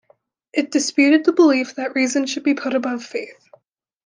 [0.51, 3.47] It disputed the belief that reason should be put above faith.